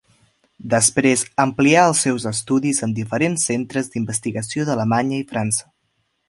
[0.73, 5.71] Després amplià els seus estudis en diferents centres d'investigació d'Alemanya i França.